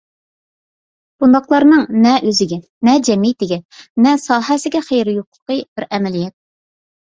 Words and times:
بۇنداقلارنىڭ 1.23 1.83
نە 2.05 2.13
ئۆزىگە، 2.31 2.59
نە 2.89 2.97
جەمئىيىتىگە، 3.09 3.61
نە 4.07 4.17
ساھەسىگە 4.25 4.85
خەيرى 4.91 5.17
يوقلۇقى 5.21 5.61
بىر 5.63 5.91
ئەمەلىيەت. 5.93 6.39